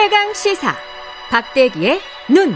최강 0.00 0.32
시사 0.32 0.76
박대기의 1.28 2.00
눈. 2.30 2.52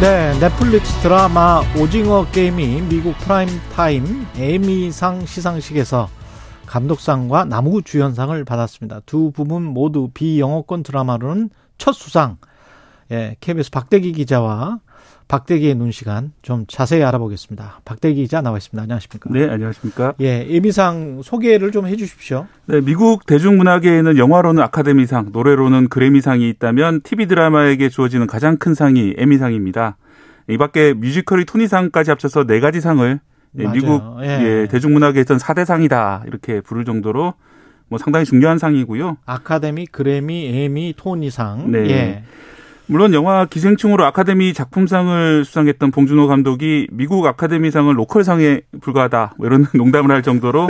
네, 0.00 0.38
넷플릭스 0.38 0.92
드라마 1.00 1.62
오징어 1.76 2.24
게임이 2.30 2.82
미국 2.82 3.18
프라임타임 3.18 4.28
에미상 4.36 5.26
시상식에서 5.26 6.08
감독상과 6.66 7.46
남우 7.46 7.82
주연상을 7.82 8.44
받았습니다. 8.44 9.00
두 9.04 9.32
부문 9.32 9.64
모두 9.64 10.10
비영어권 10.14 10.84
드라마로는 10.84 11.50
첫 11.76 11.90
수상. 11.90 12.36
예, 13.10 13.34
KBS 13.40 13.72
박대기 13.72 14.12
기자와 14.12 14.78
박대기의 15.30 15.76
눈 15.76 15.92
시간 15.92 16.32
좀 16.42 16.64
자세히 16.66 17.04
알아보겠습니다. 17.04 17.82
박대기 17.84 18.22
기자 18.22 18.40
나와 18.40 18.58
있습니다. 18.58 18.82
안녕하십니까? 18.82 19.30
네, 19.32 19.48
안녕하십니까? 19.48 20.14
예, 20.20 20.44
에미상 20.50 21.22
소개를 21.22 21.70
좀 21.70 21.86
해주십시오. 21.86 22.48
네, 22.66 22.80
미국 22.80 23.26
대중문화계에는 23.26 24.18
영화로는 24.18 24.60
아카데미상, 24.60 25.28
노래로는 25.32 25.88
그래미상이 25.88 26.48
있다면 26.48 27.02
TV 27.02 27.26
드라마에게 27.26 27.90
주어지는 27.90 28.26
가장 28.26 28.56
큰 28.56 28.74
상이 28.74 29.14
에미상입니다. 29.18 29.98
이 30.48 30.58
밖에 30.58 30.94
뮤지컬이 30.94 31.44
토니상까지 31.44 32.10
합쳐서 32.10 32.44
네 32.44 32.58
가지 32.58 32.80
상을 32.80 33.20
예, 33.60 33.66
미국 33.68 34.02
예. 34.22 34.26
예, 34.26 34.68
대중문화계에서는 34.68 35.38
4대 35.38 35.64
상이다 35.64 36.24
이렇게 36.26 36.60
부를 36.60 36.84
정도로 36.84 37.34
뭐 37.86 37.98
상당히 38.00 38.24
중요한 38.24 38.58
상이고요. 38.58 39.18
아카데미, 39.26 39.86
그래미, 39.86 40.46
에미, 40.46 40.94
토니상. 40.96 41.70
네. 41.70 41.78
예. 41.90 42.24
물론 42.90 43.14
영화 43.14 43.44
기생충으로 43.46 44.04
아카데미 44.04 44.52
작품상을 44.52 45.44
수상했던 45.44 45.92
봉준호 45.92 46.26
감독이 46.26 46.88
미국 46.90 47.24
아카데미상을 47.24 47.96
로컬상에 47.96 48.62
불과하다 48.80 49.34
뭐 49.38 49.46
이런 49.46 49.64
농담을 49.74 50.10
할 50.10 50.22
정도로 50.22 50.68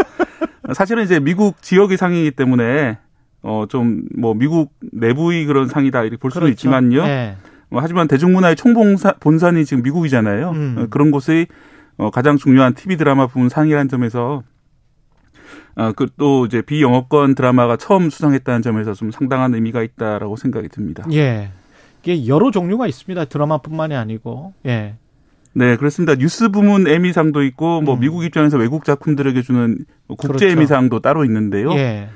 사실은 0.74 1.02
이제 1.04 1.18
미국 1.18 1.62
지역의 1.62 1.96
상이기 1.96 2.32
때문에 2.32 2.98
어 3.42 3.64
좀 3.70 4.04
뭐 4.18 4.34
미국 4.34 4.72
내부의 4.92 5.46
그런 5.46 5.66
상이다 5.66 6.02
이렇게 6.02 6.18
볼 6.18 6.30
수도 6.30 6.40
그렇죠. 6.40 6.52
있지만요. 6.52 7.04
네. 7.06 7.36
뭐 7.70 7.80
하지만 7.80 8.06
대중문화의 8.06 8.54
총본산 8.56 9.14
본산이 9.18 9.64
지금 9.64 9.82
미국이잖아요. 9.82 10.50
음. 10.50 10.76
어, 10.78 10.86
그런 10.90 11.10
곳의 11.10 11.46
어 11.96 12.10
가장 12.10 12.36
중요한 12.36 12.74
TV 12.74 12.98
드라마 12.98 13.28
부문 13.28 13.48
상이라는 13.48 13.88
점에서 13.88 14.42
어, 15.76 15.92
그또 15.92 16.44
이제 16.44 16.60
비영어권 16.60 17.34
드라마가 17.34 17.78
처음 17.78 18.10
수상했다는 18.10 18.60
점에서 18.60 18.92
좀 18.92 19.10
상당한 19.10 19.54
의미가 19.54 19.82
있다라고 19.82 20.36
생각이 20.36 20.68
듭니다. 20.68 21.04
예. 21.12 21.52
이게 22.02 22.26
여러 22.26 22.50
종류가 22.50 22.86
있습니다. 22.86 23.26
드라마뿐만이 23.26 23.94
아니고. 23.94 24.52
예. 24.66 24.94
네, 25.52 25.76
그렇습니다. 25.76 26.14
뉴스 26.14 26.48
부문 26.48 26.86
에미상도 26.86 27.42
있고 27.44 27.80
뭐 27.80 27.94
음. 27.94 28.00
미국 28.00 28.24
입장에서 28.24 28.56
외국 28.56 28.84
작품들에게 28.84 29.42
주는 29.42 29.78
국제 30.08 30.28
그렇죠. 30.28 30.46
에미상도 30.46 31.00
따로 31.00 31.24
있는데요. 31.24 31.72
예. 31.72 32.08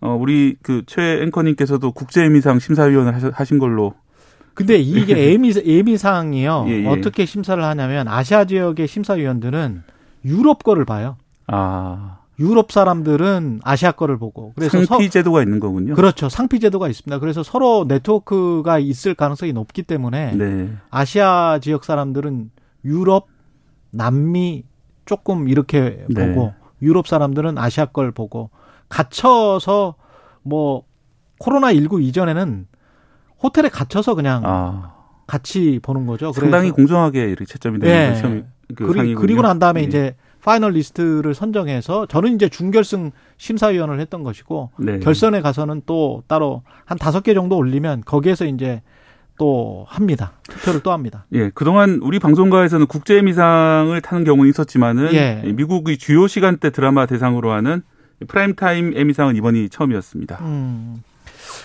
어, 0.00 0.16
우리 0.18 0.56
그 0.62 0.82
최 0.86 1.20
앵커님께서도 1.22 1.92
국제 1.92 2.24
에미상 2.24 2.58
심사위원을 2.58 3.32
하신 3.32 3.58
걸로 3.58 3.94
근데 4.54 4.76
이게 4.76 5.14
에미 5.32 5.52
에미상이요. 5.64 6.64
예, 6.68 6.72
예. 6.82 6.86
어떻게 6.86 7.24
심사를 7.26 7.62
하냐면 7.62 8.08
아시아 8.08 8.44
지역의 8.44 8.88
심사위원들은 8.88 9.82
유럽 10.24 10.64
거를 10.64 10.84
봐요. 10.84 11.16
아. 11.46 12.18
유럽 12.40 12.72
사람들은 12.72 13.60
아시아 13.62 13.92
거를 13.92 14.18
보고 14.18 14.52
그래서 14.56 14.82
상피 14.86 15.10
제도가 15.10 15.42
있는 15.42 15.60
거군요. 15.60 15.94
그렇죠. 15.94 16.30
상피 16.30 16.58
제도가 16.58 16.88
있습니다. 16.88 17.18
그래서 17.18 17.42
서로 17.42 17.84
네트워크가 17.86 18.78
있을 18.78 19.14
가능성이 19.14 19.52
높기 19.52 19.82
때문에 19.82 20.32
네. 20.32 20.72
아시아 20.90 21.58
지역 21.60 21.84
사람들은 21.84 22.50
유럽, 22.86 23.28
남미 23.90 24.64
조금 25.04 25.48
이렇게 25.48 26.06
네. 26.08 26.34
보고 26.34 26.54
유럽 26.80 27.06
사람들은 27.06 27.58
아시아 27.58 27.86
걸 27.86 28.10
보고 28.10 28.48
갇혀서 28.88 29.96
뭐 30.42 30.84
코로나 31.38 31.74
19 31.74 32.00
이전에는 32.00 32.66
호텔에 33.42 33.68
갇혀서 33.68 34.14
그냥 34.14 34.42
아. 34.46 34.94
같이 35.26 35.78
보는 35.82 36.06
거죠. 36.06 36.32
상당히 36.32 36.70
공정하게 36.70 37.24
이렇게 37.24 37.44
채점이 37.44 37.78
되는 37.78 38.12
네. 38.12 38.16
시험이 38.16 38.42
그 38.74 38.86
그리, 38.86 39.14
그리고 39.14 39.42
난 39.42 39.58
다음에 39.58 39.82
네. 39.82 39.86
이제 39.86 40.16
finalist를 40.42 41.34
선정해서 41.34 42.06
저는 42.06 42.34
이제 42.34 42.48
준결승 42.48 43.12
심사위원을 43.36 44.00
했던 44.00 44.22
것이고 44.22 44.70
네. 44.78 44.98
결선에 45.00 45.40
가서는 45.40 45.82
또 45.86 46.22
따로 46.26 46.62
한 46.84 46.98
다섯 46.98 47.22
개 47.22 47.34
정도 47.34 47.56
올리면 47.56 48.02
거기에서 48.04 48.46
이제 48.46 48.82
또 49.38 49.86
합니다. 49.88 50.32
투표를 50.42 50.80
또 50.80 50.92
합니다. 50.92 51.24
예, 51.32 51.48
그동안 51.50 52.00
우리 52.02 52.18
방송가에서는 52.18 52.86
국제 52.86 53.22
에미상을 53.22 53.98
타는 54.02 54.24
경우는 54.24 54.50
있었지만은 54.50 55.14
예. 55.14 55.42
미국의 55.54 55.96
주요 55.96 56.26
시간대 56.26 56.68
드라마 56.68 57.06
대상으로 57.06 57.50
하는 57.50 57.82
프라임타임 58.28 58.92
에미상은 58.96 59.36
이번이 59.36 59.70
처음이었습니다. 59.70 60.38
음, 60.42 61.02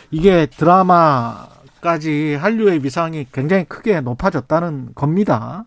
이게 0.10 0.46
드라마까지 0.46 2.36
한류의 2.36 2.80
위상이 2.80 3.28
굉장히 3.34 3.66
크게 3.66 4.00
높아졌다는 4.00 4.96
겁니다. 4.96 5.66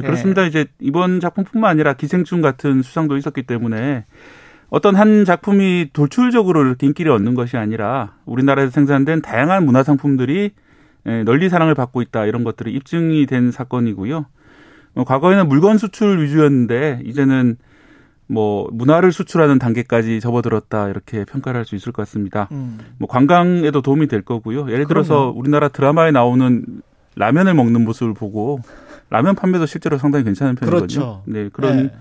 네, 0.00 0.06
그렇습니다. 0.06 0.44
예. 0.44 0.46
이제 0.46 0.66
이번 0.80 1.20
작품뿐만 1.20 1.70
아니라 1.70 1.92
기생충 1.94 2.40
같은 2.40 2.82
수상도 2.82 3.16
있었기 3.16 3.42
때문에 3.44 4.04
어떤 4.70 4.96
한 4.96 5.24
작품이 5.24 5.90
돌출적으로 5.92 6.64
이렇게 6.64 6.86
인기를 6.86 7.12
얻는 7.12 7.34
것이 7.34 7.56
아니라 7.56 8.14
우리나라에서 8.24 8.70
생산된 8.70 9.20
다양한 9.20 9.64
문화 9.66 9.82
상품들이 9.82 10.52
예, 11.06 11.22
널리 11.24 11.48
사랑을 11.48 11.74
받고 11.74 12.00
있다 12.02 12.26
이런 12.26 12.44
것들이 12.44 12.72
입증이 12.72 13.26
된 13.26 13.50
사건이고요. 13.50 14.26
뭐 14.94 15.04
과거에는 15.04 15.48
물건 15.48 15.78
수출 15.78 16.22
위주였는데 16.22 17.00
이제는 17.04 17.56
뭐 18.28 18.68
문화를 18.72 19.12
수출하는 19.12 19.58
단계까지 19.58 20.20
접어들었다 20.20 20.88
이렇게 20.88 21.24
평가를 21.24 21.58
할 21.58 21.64
수 21.66 21.74
있을 21.74 21.92
것 21.92 22.02
같습니다. 22.02 22.48
음. 22.52 22.78
뭐 22.98 23.08
관광에도 23.08 23.82
도움이 23.82 24.06
될 24.06 24.22
거고요. 24.22 24.70
예를 24.70 24.86
들어서 24.86 25.14
그럼요. 25.14 25.38
우리나라 25.38 25.68
드라마에 25.68 26.12
나오는 26.12 26.64
라면을 27.16 27.52
먹는 27.54 27.84
모습을 27.84 28.14
보고 28.14 28.60
라면 29.12 29.34
판매도 29.34 29.66
실제로 29.66 29.98
상당히 29.98 30.24
괜찮은 30.24 30.54
편이거든요. 30.54 30.86
그렇죠. 30.86 31.22
네, 31.26 31.50
그런 31.52 31.76
네. 31.88 31.92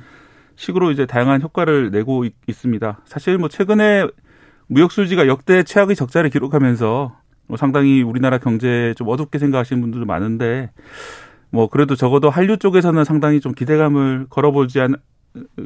식으로 0.56 0.92
이제 0.92 1.06
다양한 1.06 1.42
효과를 1.42 1.92
내고 1.92 2.24
있, 2.24 2.34
습니다 2.54 3.02
사실 3.06 3.38
뭐 3.38 3.50
최근에 3.50 4.08
무역 4.68 4.94
수지가 4.94 5.28
역대 5.28 5.64
최악의 5.64 5.98
적자를 5.98 6.30
기록하면서 6.30 7.14
뭐 7.48 7.58
상당히 7.58 8.02
우리나라 8.02 8.38
경제 8.38 8.94
좀 8.96 9.10
어둡게 9.10 9.40
생각하시는 9.40 9.82
분들도 9.82 10.06
많은데 10.06 10.72
뭐 11.50 11.68
그래도 11.68 11.98
적어도 11.98 12.30
한류 12.30 12.56
쪽에서는 12.58 13.04
상당히 13.04 13.42
좀 13.42 13.54
기대감을 13.54 14.28
걸어보지 14.30 14.80
않, 14.80 14.96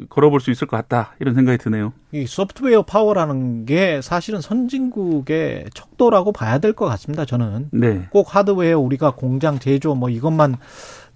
걸어볼 0.08 0.40
수 0.40 0.50
있을 0.50 0.66
것 0.66 0.76
같다 0.76 1.14
이런 1.20 1.36
생각이 1.36 1.58
드네요. 1.58 1.92
이 2.10 2.26
소프트웨어 2.26 2.82
파워라는 2.82 3.66
게 3.66 4.00
사실은 4.02 4.40
선진국의 4.40 5.66
척도라고 5.74 6.32
봐야 6.32 6.58
될 6.58 6.72
것 6.72 6.86
같습니다. 6.86 7.24
저는 7.24 7.68
네. 7.70 8.08
꼭 8.10 8.34
하드웨어 8.34 8.80
우리가 8.80 9.12
공장 9.14 9.60
제조 9.60 9.94
뭐 9.94 10.08
이것만 10.10 10.56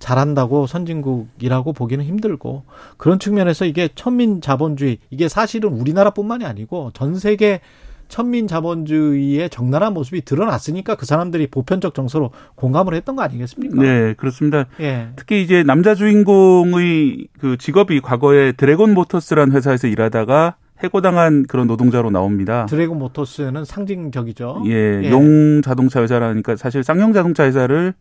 잘한다고 0.00 0.66
선진국이라고 0.66 1.72
보기는 1.72 2.04
힘들고 2.04 2.64
그런 2.96 3.20
측면에서 3.20 3.66
이게 3.66 3.88
천민 3.94 4.40
자본주의 4.40 4.98
이게 5.10 5.28
사실은 5.28 5.70
우리나라뿐만이 5.70 6.44
아니고 6.44 6.90
전 6.94 7.14
세계 7.14 7.60
천민 8.08 8.48
자본주의의 8.48 9.48
적나라한 9.50 9.94
모습이 9.94 10.22
드러났으니까 10.24 10.96
그 10.96 11.06
사람들이 11.06 11.46
보편적 11.46 11.94
정서로 11.94 12.32
공감을 12.56 12.94
했던 12.94 13.14
거 13.14 13.22
아니겠습니까? 13.22 13.80
네, 13.80 14.14
그렇습니다. 14.14 14.66
예. 14.80 15.10
특히 15.14 15.42
이제 15.42 15.62
남자 15.62 15.94
주인공의 15.94 17.28
그 17.38 17.56
직업이 17.56 18.00
과거에 18.00 18.50
드래곤 18.50 18.94
모터스라는 18.94 19.54
회사에서 19.54 19.86
일하다가 19.86 20.56
해고당한 20.82 21.44
그런 21.46 21.68
노동자로 21.68 22.10
나옵니다. 22.10 22.66
드래곤 22.66 22.98
모터스는 22.98 23.64
상징적이죠. 23.64 24.64
예, 24.66 25.02
예. 25.04 25.10
용 25.10 25.62
자동차 25.62 26.02
회사라니까 26.02 26.56
사실 26.56 26.82
쌍용 26.82 27.12
자동차 27.12 27.44
회사를 27.44 27.94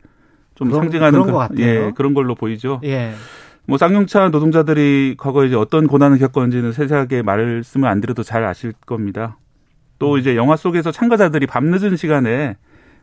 좀 0.59 0.67
그런, 0.69 0.83
상징하는 0.83 1.23
그런 1.23 1.47
그, 1.47 1.61
예, 1.61 1.91
그런 1.95 2.13
걸로 2.13 2.35
보이죠. 2.35 2.81
예. 2.83 3.13
뭐 3.65 3.77
쌍용차 3.77 4.27
노동자들이 4.27 5.15
과거에 5.17 5.47
이제 5.47 5.55
어떤 5.55 5.87
고난을 5.87 6.17
겪었는지는 6.19 6.73
세세하게 6.73 7.21
말씀을 7.21 7.87
안 7.87 8.01
드려도 8.01 8.23
잘 8.23 8.43
아실 8.43 8.73
겁니다. 8.85 9.37
또 9.99 10.15
음. 10.15 10.19
이제 10.19 10.35
영화 10.35 10.57
속에서 10.57 10.91
참가자들이 10.91 11.47
밤늦은 11.47 11.95
시간에 11.95 12.57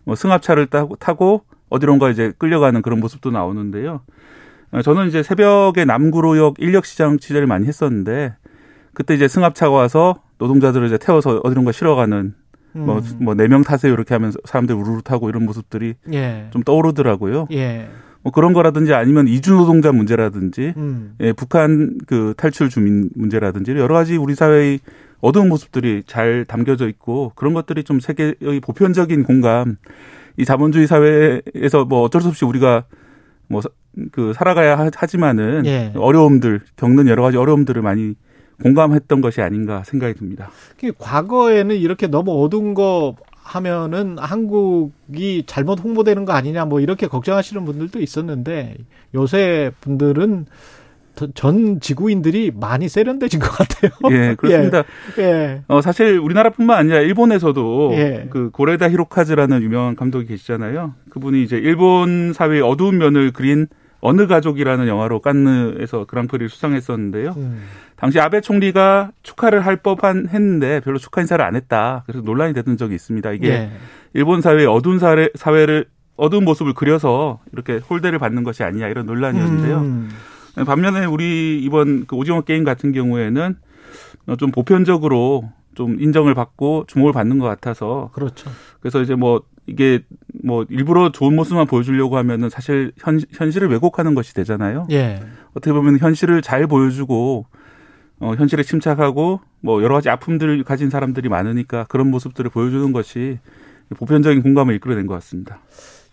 뭐 0.04 0.14
승합차를 0.14 0.66
타고, 0.66 0.96
타고 0.96 1.44
어디론가 1.70 2.10
이제 2.10 2.32
끌려가는 2.36 2.82
그런 2.82 3.00
모습도 3.00 3.30
나오는데요. 3.30 4.02
어, 4.72 4.82
저는 4.82 5.08
이제 5.08 5.22
새벽에 5.22 5.86
남구로역 5.86 6.56
인력시장 6.58 7.18
취재를 7.18 7.46
많이 7.46 7.66
했었는데 7.66 8.34
그때 8.92 9.14
이제 9.14 9.28
승합차가 9.28 9.74
와서 9.74 10.20
노동자들을 10.38 10.86
이제 10.88 10.98
태워서 10.98 11.40
어디론가 11.42 11.72
실어가는 11.72 12.34
뭐, 12.45 12.45
음. 12.76 13.02
뭐, 13.20 13.34
네명 13.34 13.62
타세요 13.62 13.92
이렇게 13.92 14.14
하면서 14.14 14.38
사람들 14.44 14.74
우르르 14.74 15.02
타고 15.02 15.28
이런 15.28 15.44
모습들이 15.44 15.94
예. 16.12 16.46
좀 16.50 16.62
떠오르더라고요. 16.62 17.48
예. 17.52 17.88
뭐 18.22 18.32
그런 18.32 18.52
거라든지 18.52 18.92
아니면 18.92 19.28
이주 19.28 19.54
노동자 19.54 19.92
문제라든지, 19.92 20.74
음. 20.76 21.14
예, 21.20 21.32
북한 21.32 21.98
그 22.06 22.34
탈출 22.36 22.68
주민 22.68 23.10
문제라든지 23.14 23.70
여러 23.72 23.94
가지 23.94 24.16
우리 24.16 24.34
사회의 24.34 24.80
어두운 25.20 25.48
모습들이 25.48 26.02
잘 26.06 26.44
담겨져 26.44 26.88
있고 26.88 27.32
그런 27.34 27.54
것들이 27.54 27.84
좀 27.84 28.00
세계의 28.00 28.60
보편적인 28.62 29.22
공감, 29.22 29.76
이 30.36 30.44
자본주의 30.44 30.86
사회에서 30.86 31.84
뭐 31.86 32.02
어쩔 32.02 32.20
수 32.20 32.28
없이 32.28 32.44
우리가 32.44 32.84
뭐 33.48 33.60
그 34.12 34.32
살아가야 34.34 34.90
하지만은 34.94 35.64
예. 35.66 35.92
어려움들 35.96 36.60
겪는 36.76 37.08
여러 37.08 37.22
가지 37.22 37.36
어려움들을 37.36 37.80
많이 37.82 38.14
공감했던 38.62 39.20
것이 39.20 39.40
아닌가 39.40 39.82
생각이 39.84 40.14
듭니다. 40.14 40.50
과거에는 40.98 41.76
이렇게 41.76 42.06
너무 42.06 42.42
어두운 42.42 42.74
거 42.74 43.16
하면은 43.34 44.16
한국이 44.18 45.44
잘못 45.46 45.80
홍보되는 45.80 46.24
거 46.24 46.32
아니냐 46.32 46.64
뭐 46.64 46.80
이렇게 46.80 47.06
걱정하시는 47.06 47.64
분들도 47.64 48.00
있었는데 48.00 48.76
요새 49.14 49.70
분들은 49.80 50.46
전 51.34 51.80
지구인들이 51.80 52.52
많이 52.54 52.88
세련돼진 52.88 53.40
것 53.40 53.50
같아요. 53.50 53.90
예, 54.10 54.34
그렇습니다. 54.34 54.84
예. 55.18 55.22
예. 55.22 55.62
어, 55.66 55.80
사실 55.80 56.18
우리나라뿐만 56.18 56.76
아니라 56.76 57.00
일본에서도 57.00 57.90
예. 57.94 58.26
그 58.28 58.50
고레다 58.50 58.90
히로카즈라는 58.90 59.62
유명한 59.62 59.96
감독이 59.96 60.26
계시잖아요. 60.26 60.94
그분이 61.08 61.42
이제 61.42 61.56
일본 61.56 62.34
사회의 62.34 62.60
어두운 62.60 62.98
면을 62.98 63.32
그린 63.32 63.66
어느 64.00 64.26
가족이라는 64.26 64.88
영화로 64.88 65.20
깐느에서 65.20 66.04
그랑프리를 66.04 66.48
수상했었는데요. 66.48 67.34
음. 67.36 67.62
당시 67.96 68.20
아베 68.20 68.40
총리가 68.40 69.12
축하를 69.22 69.64
할 69.64 69.76
법한 69.76 70.28
했는데 70.28 70.80
별로 70.80 70.98
축하 70.98 71.22
인사를 71.22 71.42
안 71.44 71.56
했다. 71.56 72.02
그래서 72.06 72.22
논란이 72.22 72.52
됐던 72.54 72.76
적이 72.76 72.94
있습니다. 72.94 73.32
이게 73.32 73.48
예. 73.48 73.70
일본 74.12 74.42
사회의 74.42 74.66
어두운 74.66 74.98
사회, 74.98 75.30
사회를 75.34 75.86
어두운 76.16 76.44
모습을 76.44 76.74
그려서 76.74 77.40
이렇게 77.52 77.78
홀대를 77.78 78.18
받는 78.18 78.44
것이 78.44 78.62
아니냐 78.62 78.88
이런 78.88 79.06
논란이었는데요. 79.06 79.78
음. 79.78 80.10
반면에 80.66 81.04
우리 81.04 81.60
이번 81.62 82.06
그 82.06 82.16
오징어 82.16 82.40
게임 82.42 82.64
같은 82.64 82.92
경우에는 82.92 83.56
좀 84.38 84.50
보편적으로 84.50 85.50
좀 85.74 86.00
인정을 86.00 86.34
받고 86.34 86.84
주목을 86.86 87.12
받는 87.12 87.38
것 87.38 87.46
같아서 87.46 88.10
그렇죠. 88.14 88.50
그래서 88.80 89.02
이제 89.02 89.14
뭐 89.14 89.42
이게 89.66 90.00
뭐 90.46 90.64
일부러 90.68 91.10
좋은 91.10 91.34
모습만 91.34 91.66
보여주려고 91.66 92.16
하면은 92.18 92.48
사실 92.48 92.92
현, 92.98 93.20
현실을 93.32 93.68
왜곡하는 93.68 94.14
것이 94.14 94.32
되잖아요. 94.32 94.86
예. 94.92 95.20
어떻게 95.50 95.72
보면 95.72 95.98
현실을 95.98 96.40
잘 96.40 96.68
보여주고 96.68 97.46
어, 98.20 98.34
현실에 98.34 98.62
침착하고 98.62 99.40
뭐 99.60 99.82
여러 99.82 99.96
가지 99.96 100.08
아픔들을 100.08 100.62
가진 100.62 100.88
사람들이 100.88 101.28
많으니까 101.28 101.84
그런 101.88 102.12
모습들을 102.12 102.48
보여주는 102.50 102.92
것이 102.92 103.40
보편적인 103.96 104.42
공감을 104.42 104.76
이끌어낸 104.76 105.08
것 105.08 105.14
같습니다. 105.14 105.58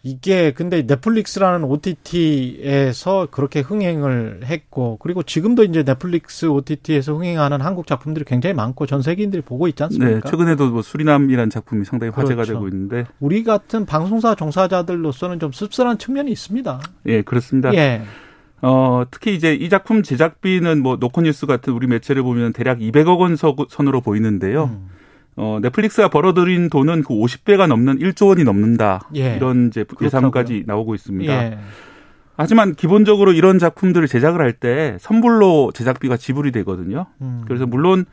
이게 0.06 0.52
근데 0.52 0.82
넷플릭스라는 0.86 1.64
OTT에서 1.64 3.30
그렇게 3.32 3.62
흥행을 3.62 4.42
했고 4.44 4.98
그리고 5.02 5.24
지금도 5.24 5.64
이제 5.64 5.84
넷플릭스 5.84 6.46
OTT에서 6.46 7.14
흥행하는 7.14 7.62
한국 7.62 7.88
작품들이 7.88 8.26
굉장히 8.26 8.54
많고 8.54 8.86
전 8.86 9.02
세계인들이 9.02 9.44
보고 9.44 9.70
있지 9.70 9.82
않습니까? 9.84 10.20
네, 10.20 10.22
최근에도 10.30 10.72
뭐 10.72 10.82
수리남이라는 10.82 11.50
작품이 11.50 11.86
상당히 11.86 12.12
화제가 12.12 12.44
그렇죠. 12.44 12.54
되고 12.54 12.68
있는데 12.68 13.06
우리 13.22 13.46
같은 13.46 13.86
방송사 13.86 14.36
종사자들로서는 14.36 15.40
좀 15.40 15.54
씁쓸한 15.54 15.98
측면이 15.98 16.30
있습니다. 16.32 16.82
예, 17.06 17.22
그렇습니다. 17.22 17.74
예. 17.74 18.02
어, 18.62 19.06
특히 19.10 19.36
이제 19.36 19.54
이 19.54 19.70
작품 19.70 20.04
제작비는 20.04 20.82
뭐 20.84 20.98
노컷뉴스 20.98 21.46
같은 21.46 21.72
우리 21.72 21.88
매체를 21.88 22.24
보면 22.24 22.52
대략 22.52 22.80
200억 22.80 23.20
원 23.20 23.38
선으로 23.38 24.02
보이는데요. 24.02 24.66
음. 24.66 24.90
어, 25.36 25.60
넷플릭스가 25.62 26.10
벌어들인 26.10 26.70
돈은 26.70 27.04
그 27.04 27.10
50배가 27.14 27.68
넘는 27.68 27.98
1조 28.00 28.28
원이 28.28 28.44
넘는다. 28.44 29.10
예. 29.16 29.36
이런 29.36 29.68
이제 29.68 29.86
예상까지 30.02 30.64
나오고 30.68 30.94
있습니다. 30.96 31.34
예. 31.34 31.58
하지만 32.36 32.74
기본적으로 32.76 33.32
이런 33.32 33.60
작품들을 33.60 34.08
제작을 34.08 34.42
할 34.42 34.54
때 34.54 34.98
선불로 35.00 35.72
제작비가 35.74 36.18
지불이 36.18 36.52
되거든요. 36.52 37.06
음. 37.22 37.44
그래서 37.48 37.66
물론 37.66 38.06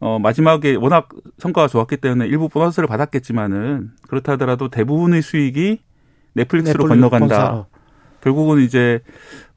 어, 0.00 0.18
마지막에 0.18 0.76
워낙 0.76 1.08
성과가 1.38 1.68
좋았기 1.68 1.98
때문에 1.98 2.26
일부 2.26 2.48
보너스를 2.48 2.88
받았겠지만은 2.88 3.90
그렇다 4.08 4.32
하더라도 4.32 4.68
대부분의 4.68 5.22
수익이 5.22 5.78
넷플릭스로 6.34 6.84
넷플릭스 6.84 7.00
건너간다. 7.10 7.36
본사로. 7.36 7.66
결국은 8.22 8.60
이제 8.62 9.00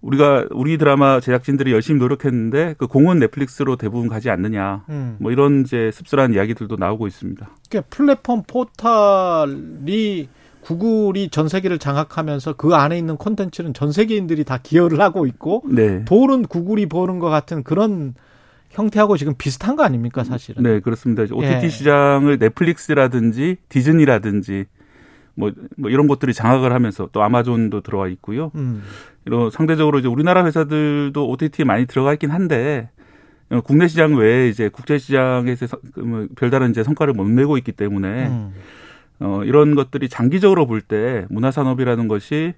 우리가 0.04 0.48
우리 0.52 0.78
드라마 0.78 1.20
제작진들이 1.20 1.72
열심히 1.72 2.00
노력했는데 2.00 2.76
그 2.78 2.88
공은 2.88 3.20
넷플릭스로 3.20 3.78
대부분 3.78 4.10
가지 4.10 4.30
않느냐. 4.30 4.84
음. 4.90 5.16
뭐 5.20 5.32
이런 5.32 5.62
이제 5.62 5.92
씁쓸한 5.92 6.34
이야기들도 6.34 6.76
나오고 6.76 7.08
있습니다. 7.08 7.50
그러니까 7.70 7.90
플랫폼 7.90 8.44
포탈이 8.44 10.28
구글이 10.62 11.30
전 11.30 11.48
세계를 11.48 11.80
장악하면서 11.80 12.54
그 12.54 12.76
안에 12.76 12.98
있는 12.98 13.18
콘텐츠는 13.18 13.74
전 13.74 13.92
세계인들이 13.92 14.44
다 14.44 14.60
기여를 14.62 15.00
하고 15.02 15.26
있고 15.26 15.64
네. 15.66 16.06
돈은 16.06 16.44
구글이 16.48 16.88
버는 16.88 17.20
것 17.20 17.30
같은 17.30 17.64
그런 17.64 18.14
형태하고 18.70 19.18
지금 19.18 19.36
비슷한 19.38 19.76
거 19.76 19.84
아닙니까 19.84 20.24
사실은? 20.24 20.64
네 20.64 20.80
그렇습니다. 20.80 21.24
OTT 21.24 21.66
예. 21.66 21.70
시장을 21.70 22.40
넷플릭스라든지 22.40 23.58
디즈니라든지 23.70 24.66
뭐, 25.36 25.52
뭐 25.78 25.90
이런 25.90 26.08
것들이 26.08 26.34
장악을 26.34 26.72
하면서 26.74 27.10
또 27.12 27.24
아마존도 27.24 27.82
들어와 27.82 28.08
있고요. 28.10 28.52
음. 28.56 28.84
이런 29.26 29.50
상대적으로 29.50 30.00
이제 30.00 30.08
우리나라 30.08 30.46
회사들도 30.46 31.30
OTT에 31.30 31.66
많이 31.66 31.86
들어가 31.86 32.14
있긴 32.14 32.30
한데 32.32 32.90
어, 33.50 33.62
국내 33.62 33.88
시장 33.88 34.16
외에 34.16 34.50
이제 34.50 34.70
국제 34.70 34.98
시장에서 34.98 35.78
그뭐 35.94 36.28
별다른 36.36 36.72
이제 36.72 36.84
성과를 36.84 37.14
못 37.14 37.28
내고 37.28 37.58
있기 37.58 37.72
때문에 37.72 38.28
음. 38.28 38.54
어 39.20 39.42
이런 39.46 39.76
것들이 39.76 40.10
장기적으로 40.10 40.66
볼 40.66 40.82
때 40.82 41.26
문화 41.30 41.52
산업이라는 41.52 42.08
것이 42.08 42.54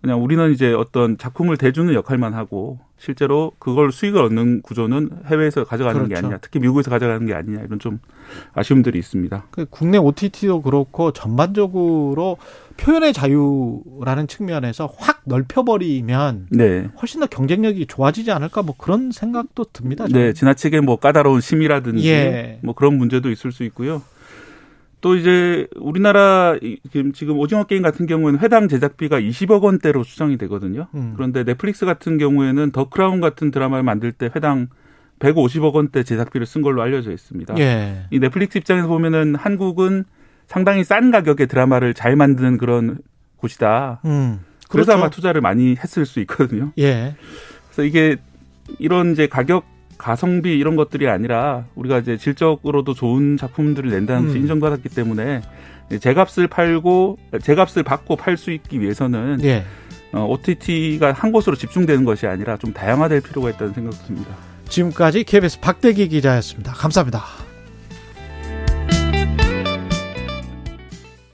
그냥 0.00 0.22
우리는 0.22 0.50
이제 0.52 0.72
어떤 0.72 1.18
작품을 1.18 1.58
대주는 1.58 1.92
역할만 1.92 2.32
하고 2.32 2.78
실제로 2.96 3.52
그걸 3.58 3.92
수익을 3.92 4.22
얻는 4.22 4.62
구조는 4.62 5.10
해외에서 5.26 5.64
가져가는 5.64 6.02
그렇죠. 6.02 6.08
게 6.08 6.18
아니냐, 6.18 6.38
특히 6.40 6.58
미국에서 6.58 6.90
가져가는 6.90 7.26
게 7.26 7.34
아니냐 7.34 7.62
이런 7.62 7.78
좀 7.78 7.98
아쉬움들이 8.54 8.98
있습니다. 8.98 9.44
그 9.50 9.66
국내 9.68 9.98
OTT도 9.98 10.62
그렇고 10.62 11.12
전반적으로 11.12 12.38
표현의 12.78 13.12
자유라는 13.12 14.26
측면에서 14.26 14.90
확 14.96 15.20
넓혀버리면 15.24 16.48
네. 16.50 16.88
훨씬 17.00 17.20
더 17.20 17.26
경쟁력이 17.26 17.86
좋아지지 17.86 18.32
않을까 18.32 18.62
뭐 18.62 18.74
그런 18.78 19.12
생각도 19.12 19.64
듭니다. 19.64 20.06
저는. 20.06 20.20
네, 20.20 20.32
지나치게 20.32 20.80
뭐 20.80 20.96
까다로운 20.96 21.42
심의라든지 21.42 22.08
예. 22.08 22.58
뭐 22.62 22.74
그런 22.74 22.96
문제도 22.96 23.30
있을 23.30 23.52
수 23.52 23.64
있고요. 23.64 24.02
또 25.00 25.16
이제 25.16 25.66
우리나라 25.76 26.56
지금 27.14 27.38
오징어 27.38 27.64
게임 27.64 27.82
같은 27.82 28.06
경우에는 28.06 28.40
회당 28.40 28.68
제작비가 28.68 29.18
20억 29.20 29.62
원대로 29.62 30.04
추정이 30.04 30.36
되거든요. 30.38 30.88
음. 30.94 31.14
그런데 31.16 31.44
넷플릭스 31.44 31.86
같은 31.86 32.18
경우에는 32.18 32.70
더 32.72 32.88
크라운 32.88 33.20
같은 33.20 33.50
드라마를 33.50 33.82
만들 33.82 34.12
때 34.12 34.30
회당 34.34 34.68
150억 35.18 35.74
원대 35.74 36.02
제작비를 36.02 36.46
쓴 36.46 36.62
걸로 36.62 36.82
알려져 36.82 37.12
있습니다. 37.12 37.58
예. 37.58 38.06
이 38.10 38.18
넷플릭스 38.18 38.58
입장에서 38.58 38.88
보면은 38.88 39.34
한국은 39.34 40.04
상당히 40.46 40.84
싼 40.84 41.10
가격의 41.10 41.46
드라마를 41.46 41.94
잘 41.94 42.16
만드는 42.16 42.58
그런 42.58 42.98
곳이다. 43.36 44.00
음. 44.04 44.40
그래서 44.68 44.92
그렇죠. 44.92 44.92
아마 44.92 45.10
투자를 45.10 45.40
많이 45.40 45.76
했을 45.76 46.06
수 46.06 46.20
있거든요. 46.20 46.72
예. 46.78 47.16
그래서 47.66 47.84
이게 47.84 48.16
이런 48.78 49.12
이제 49.12 49.26
가격 49.26 49.64
가성비 50.00 50.56
이런 50.58 50.76
것들이 50.76 51.08
아니라 51.08 51.66
우리가 51.74 51.98
이제 51.98 52.16
질적으로도 52.16 52.94
좋은 52.94 53.36
작품들을 53.36 53.90
낸다는 53.90 54.26
것이 54.26 54.38
음. 54.38 54.42
인정받았기 54.42 54.88
때문에 54.88 55.42
제값을 56.00 56.48
팔고 56.48 57.18
제값을 57.42 57.82
받고 57.82 58.16
팔 58.16 58.36
수 58.36 58.50
있기 58.50 58.80
위해서는 58.80 59.40
예. 59.44 59.64
어, 60.12 60.26
OTT가 60.26 61.12
한 61.12 61.32
곳으로 61.32 61.54
집중되는 61.54 62.04
것이 62.04 62.26
아니라 62.26 62.56
좀 62.56 62.72
다양화될 62.72 63.20
필요가 63.20 63.50
있다는 63.50 63.74
생각도 63.74 64.06
듭니다. 64.06 64.34
지금까지 64.68 65.24
KBS 65.24 65.60
박대기 65.60 66.08
기자였습니다. 66.08 66.72
감사합니다. 66.72 67.49